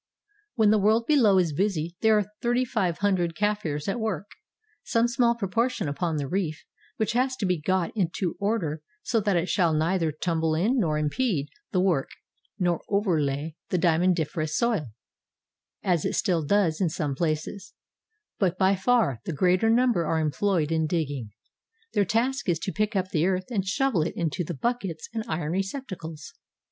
[0.55, 4.31] When the world below is busy there are about 3500 Kafirs at work,—
[4.83, 6.65] some small proportion upon the reef
[6.97, 10.97] which has to be got into order so that it shall neither tumble in, nor
[10.97, 12.09] impede the work,
[12.57, 14.87] nor overlay the dia mondif erous soil
[15.83, 17.75] as it still does in some places;
[18.39, 21.29] but by far the greater number are employed in digging.
[21.93, 25.23] Their task is to pick up the earth and shovel it into the buckets and
[25.27, 26.33] iron receptacles.